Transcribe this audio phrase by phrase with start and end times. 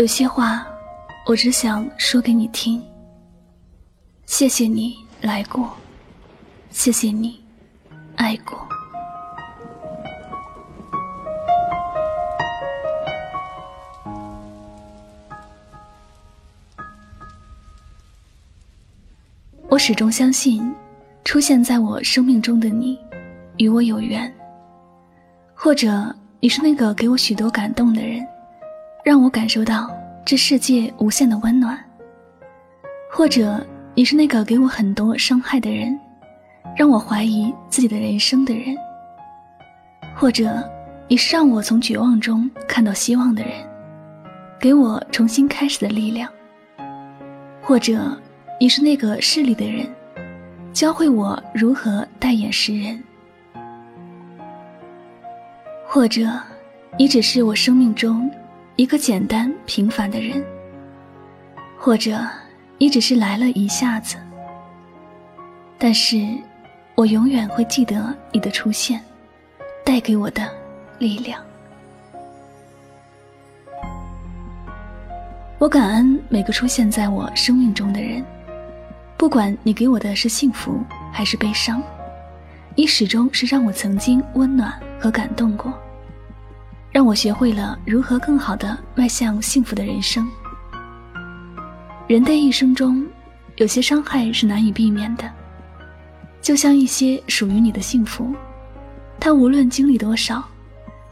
[0.00, 0.66] 有些话，
[1.26, 2.82] 我只想说给你听。
[4.24, 5.76] 谢谢你来过，
[6.70, 7.38] 谢谢你
[8.16, 8.66] 爱过。
[19.68, 20.74] 我始终相信，
[21.26, 22.98] 出现在我生命中的你，
[23.58, 24.34] 与我有缘。
[25.54, 28.26] 或者，你是那个给我许多感动的人。
[29.02, 29.90] 让我感受到
[30.24, 31.78] 这世界无限的温暖。
[33.10, 35.98] 或者你是那个给我很多伤害的人，
[36.76, 38.76] 让我怀疑自己的人生的人。
[40.14, 40.62] 或者
[41.08, 43.52] 你是让我从绝望中看到希望的人，
[44.60, 46.30] 给我重新开始的力量。
[47.62, 48.16] 或者
[48.60, 49.86] 你是那个势利的人，
[50.72, 53.02] 教会我如何戴眼识人。
[55.86, 56.28] 或者
[56.98, 58.30] 你只是我生命中。
[58.80, 60.42] 一个简单平凡的人，
[61.78, 62.18] 或者
[62.78, 64.16] 你只是来了一下子，
[65.76, 66.16] 但是
[66.94, 68.98] 我永远会记得你的出现
[69.84, 70.50] 带给我的
[70.98, 71.38] 力量。
[75.58, 78.24] 我感恩每个出现在我生命中的人，
[79.18, 81.82] 不管你给我的是幸福还是悲伤，
[82.74, 85.70] 你始终是让我曾经温暖和感动过。
[86.92, 90.28] 让我学会了如何更好的迈向幸福的人生。
[92.08, 93.06] 人的一生中，
[93.56, 95.30] 有些伤害是难以避免的，
[96.42, 98.34] 就像一些属于你的幸福，
[99.20, 100.42] 它无论经历多少，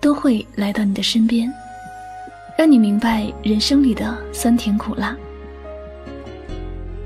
[0.00, 1.52] 都会来到你的身边，
[2.56, 5.14] 让你明白人生里的酸甜苦辣。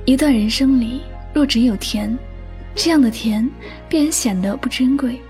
[0.05, 1.01] 一段人生里，
[1.35, 2.17] 若只有甜，
[2.77, 3.49] 这样的甜
[3.89, 5.21] 便显得不珍贵，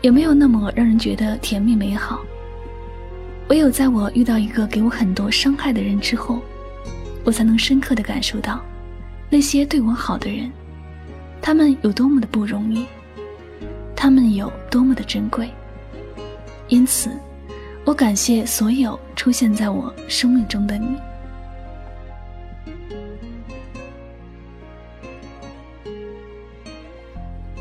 [0.00, 2.20] 也没有那么让人觉得甜蜜美好。
[3.52, 6.40] 唯有在我遇到一个给我很多伤害的人之后，
[7.22, 8.64] 我才能深刻的感受到，
[9.28, 10.50] 那些对我好的人，
[11.42, 12.86] 他们有多么的不容易，
[13.94, 15.50] 他们有多么的珍贵。
[16.68, 17.10] 因此，
[17.84, 20.96] 我感谢所有出现在我生命中的你。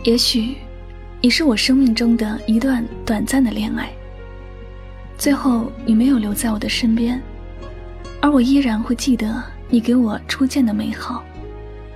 [0.06, 0.56] 也许，
[1.19, 3.91] 你是我生命中的一段短暂的恋爱。
[5.22, 7.22] 最后，你没有留在我的身边，
[8.20, 9.40] 而我依然会记得
[9.70, 11.24] 你给我初见的美好，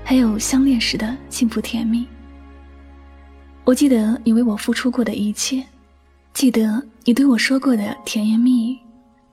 [0.03, 2.05] 还有相恋时的幸福甜蜜。
[3.63, 5.63] 我记得你为我付出过的一切，
[6.33, 8.77] 记得你对我说过的甜言蜜语，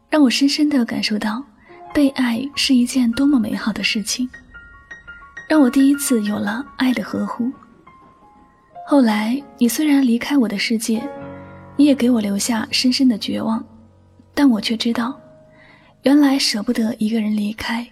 [0.08, 1.44] 让我深深的感受到
[1.92, 4.26] 被爱是一件多么美好的事情，
[5.46, 7.52] 让我第一次有了爱的呵护。
[8.86, 11.06] 后来，你虽然离开我的世界，
[11.76, 13.62] 你也给我留下深深的绝望。
[14.34, 15.18] 但我却知道，
[16.02, 17.86] 原来舍不得一个人离开，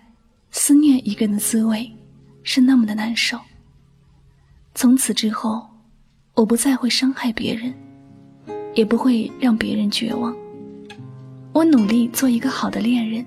[0.51, 1.91] 思念一个人的滋味，
[2.43, 3.39] 是那么的难受。
[4.75, 5.67] 从此之后，
[6.34, 7.75] 我不再会伤害别人，
[8.75, 10.34] 也不会让别人绝望。
[11.53, 13.25] 我努力做一个好的恋人，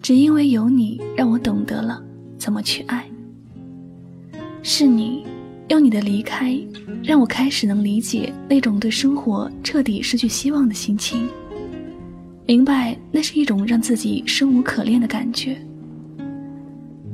[0.00, 2.02] 只因为有你，让我懂得了
[2.38, 3.04] 怎么去爱。
[4.62, 5.24] 是你，
[5.68, 6.58] 用你的离开，
[7.04, 11.28] 让我开始能理解那种对生活彻底失去希望的心情。
[12.46, 15.56] 明白，那是一种让自己生无可恋的感觉。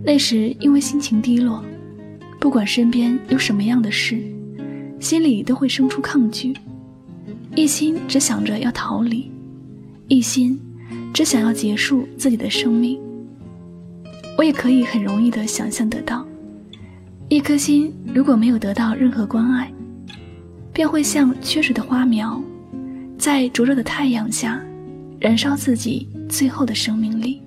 [0.05, 1.65] 那时因为心情低落，
[2.39, 4.23] 不管身边有什么样的事，
[5.01, 6.53] 心里都会生出抗拒，
[7.55, 9.31] 一心只想着要逃离，
[10.09, 10.61] 一心
[11.15, 13.01] 只想要结束自己的生命。
[14.37, 16.27] 我也可以很容易的想象得到，
[17.31, 19.73] 一颗心如果没有得到任何关爱，
[20.75, 22.39] 便会像缺水的花苗，
[23.17, 24.63] 在灼热的太阳下。
[25.23, 27.41] 燃烧自己最后的生命力。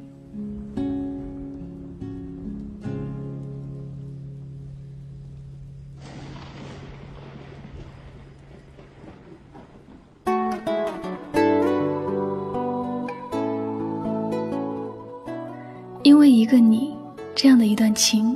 [16.02, 16.96] 因为一个你
[17.36, 18.34] 这样的一段情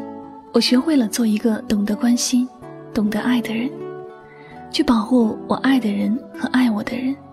[0.51, 2.45] 我学会了做一个懂得关心
[2.93, 3.71] 懂得爱的人
[4.69, 7.28] 去保护我爱的人和爱我的人。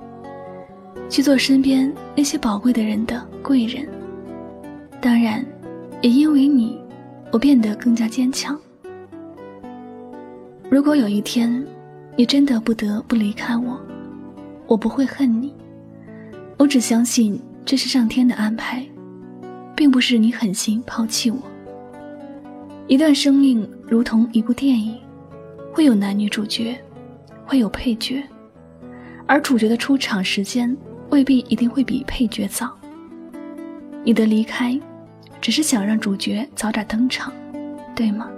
[1.09, 3.87] 去做身边那些宝贵的人的贵人。
[5.01, 5.45] 当然，
[6.03, 6.79] 也因为你，
[7.31, 8.59] 我变得更加坚强。
[10.69, 11.65] 如果有一天，
[12.17, 13.81] 你真的不得不离开我，
[14.67, 15.55] 我不会恨你。
[16.59, 18.85] 我只相信这是上天的安排，
[19.77, 21.39] 并不是你狠心抛弃我。
[22.89, 24.97] 一段生命如同一部电影，
[25.73, 26.77] 会有男女主角，
[27.45, 28.23] 会有配角，
[29.27, 30.75] 而主角的出场时间
[31.11, 32.71] 未必一定会比配角早。
[34.05, 34.79] 你的离开，
[35.41, 37.33] 只是想让主角早点登场，
[37.95, 38.29] 对吗？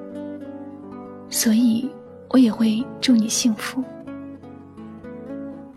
[1.31, 1.88] 所以。
[2.31, 3.82] 我也会祝你幸福。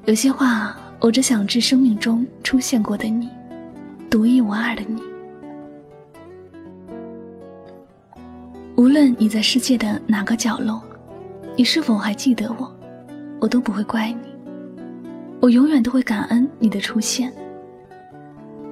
[0.04, 3.30] 有些话，我只想致生命中出现过的你，
[4.10, 5.02] 独一无二的你。
[8.76, 10.84] 无论你在世界的哪个角落，
[11.56, 12.70] 你是否还记得我，
[13.40, 14.31] 我都不会怪你。
[15.42, 17.34] 我永远都会感恩你的出现。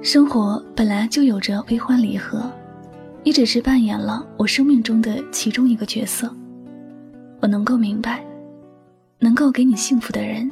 [0.00, 2.48] 生活本来就有着悲欢离合，
[3.24, 6.32] 你只是扮演了我生命中的其中一个角色。
[7.40, 8.24] 我能够明白，
[9.18, 10.48] 能够给你幸福的人，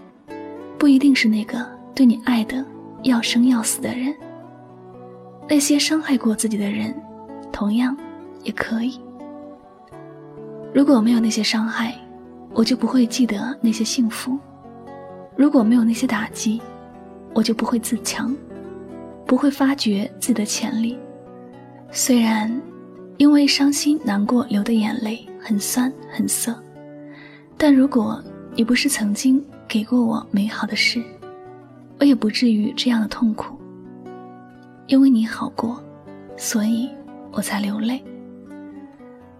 [0.76, 2.64] 不一定是那个对你爱的
[3.04, 4.12] 要生要死的人。
[5.48, 6.92] 那些伤害过自己的人，
[7.52, 7.96] 同样
[8.42, 9.00] 也可以。
[10.74, 11.94] 如果没有那些伤害，
[12.52, 14.36] 我就不会记得那些幸福；
[15.38, 16.60] 如果没有那些打击，
[17.32, 18.36] 我就不会自强，
[19.24, 20.98] 不会发掘自己的潜力。
[21.92, 22.60] 虽然
[23.18, 26.60] 因为伤心难过流的眼泪很酸很涩。
[27.56, 28.20] 但如果
[28.56, 31.00] 你不是曾经给过我美好的事，
[32.00, 33.56] 我也不至于这样的痛苦。
[34.88, 35.80] 因为你好过，
[36.36, 36.88] 所以
[37.30, 38.02] 我才流泪。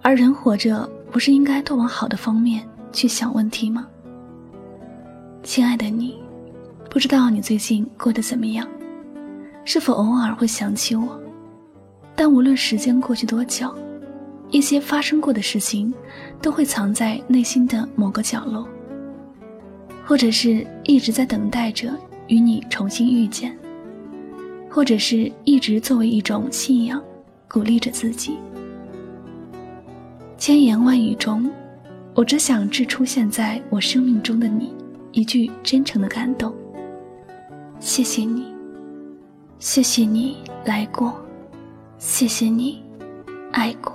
[0.01, 3.89] 而人活着，不是应该多往好的方面去想问题吗？
[5.49, 6.15] 亲爱的你，
[6.91, 8.69] 不知道你最近过得怎么样，
[9.65, 11.19] 是否偶尔会想起我？
[12.15, 13.75] 但无论时间过去多久。
[14.51, 15.91] 一些发生过的事情，
[16.43, 18.69] 都会藏在内心的某个角落，
[20.05, 23.59] 或者是一直在等待着与你重新遇见，
[24.69, 27.03] 或者是一直作为一种信仰，
[27.49, 28.37] 鼓励着自己。
[30.37, 31.51] 千言万语中，
[32.15, 34.75] 我只想致出现在我生命中的你
[35.19, 36.55] 一句真诚的感动。
[37.81, 38.55] 谢谢你，
[39.59, 41.13] 谢谢你来过，
[41.99, 42.85] 谢谢你
[43.51, 43.93] 爱过。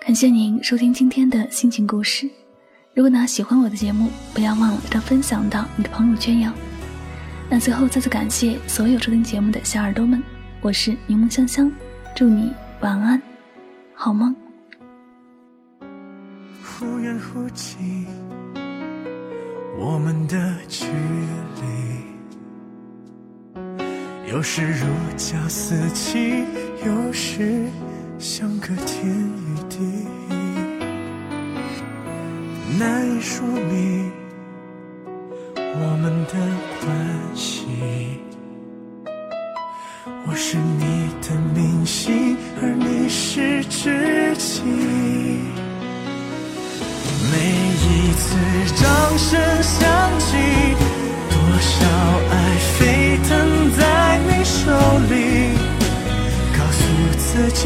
[0.00, 2.26] 感谢您收听今天的心情故事。
[2.94, 6.50] 如果呢喜欢我的节目，不要忘了将它分享到你的朋友圈哟。
[7.50, 10.22] 那最后再次感谢所有收听节目的小耳朵们，
[10.62, 11.70] 我是柠檬香香，
[12.16, 13.20] 祝你晚安，
[13.92, 14.32] 好梦。
[16.62, 18.06] 忽远忽近，
[19.76, 20.86] 我们的距
[21.56, 21.66] 离，
[24.30, 24.86] 有时如
[25.16, 26.44] 胶似漆，
[26.86, 27.66] 有时
[28.16, 30.06] 相隔天与地，
[32.78, 34.12] 难以说明
[35.56, 36.34] 我们的
[36.80, 36.88] 关
[37.34, 38.20] 系。
[40.40, 44.62] 是你的明星，而你是知己。
[47.32, 47.34] 每
[47.82, 48.24] 一次
[48.76, 48.86] 掌
[49.18, 49.82] 声响
[50.20, 50.30] 起，
[51.28, 51.74] 多少
[52.30, 52.32] 爱
[52.78, 52.78] 沸
[53.28, 53.28] 腾
[53.76, 53.82] 在
[54.28, 54.60] 你手
[55.10, 55.12] 里，
[56.56, 56.78] 告诉
[57.18, 57.60] 自己。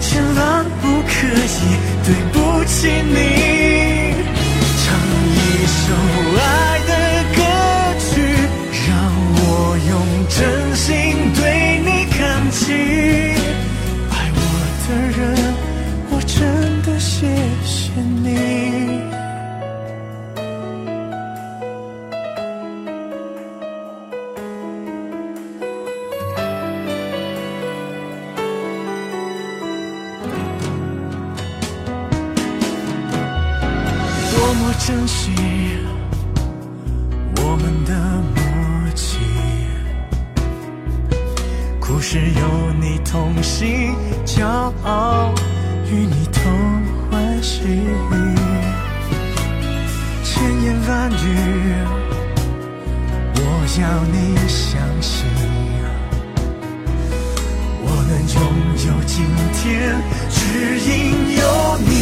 [0.00, 2.34] 千万不可以对不
[2.64, 2.74] 起
[3.06, 3.16] 你，
[4.82, 4.84] 唱
[5.30, 5.86] 一首
[6.40, 6.42] 爱
[34.94, 35.32] 珍惜
[37.38, 37.92] 我们的
[38.32, 38.38] 默
[38.94, 39.18] 契，
[41.80, 43.92] 故事有你同行，
[44.24, 44.46] 骄
[44.84, 45.34] 傲
[45.90, 46.44] 与你同
[47.10, 47.62] 欢喜。
[50.22, 51.74] 千言万语，
[53.34, 53.40] 我
[53.80, 53.82] 要
[54.12, 55.26] 你相信，
[57.82, 58.38] 我能拥
[58.86, 59.60] 有今天，
[60.30, 60.38] 只
[60.88, 60.92] 因
[61.36, 61.42] 有
[61.84, 61.93] 你。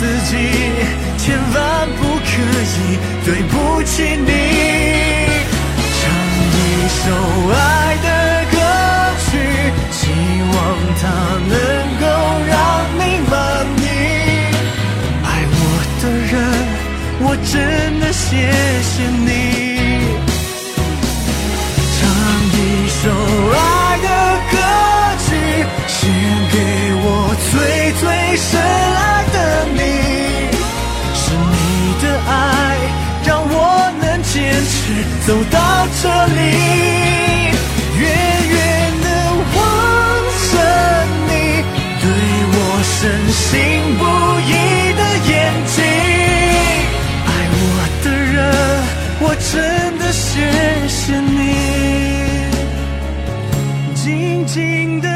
[0.00, 0.32] 自己，
[1.18, 2.30] 千万不可
[2.64, 3.52] 以对不
[3.82, 4.30] 起你。
[6.00, 6.02] 唱
[6.56, 7.04] 一首
[7.52, 7.54] 爱
[34.70, 34.78] 能坚持
[35.26, 35.58] 走到
[36.00, 36.40] 这里。
[37.98, 38.02] 远
[38.48, 38.56] 远
[39.02, 39.06] 的
[39.56, 39.58] 望
[40.50, 40.54] 着
[41.26, 41.30] 你，
[42.00, 42.04] 对
[42.52, 42.98] 我深
[43.32, 43.48] 信
[43.98, 44.02] 不
[44.46, 44.50] 疑
[44.96, 45.32] 的眼
[45.66, 45.76] 睛。
[47.26, 47.62] 爱我
[48.04, 48.38] 的人，
[49.20, 49.52] 我真
[49.98, 50.28] 的谢
[50.88, 51.30] 谢你。
[53.94, 54.56] 静静
[55.00, 55.08] 的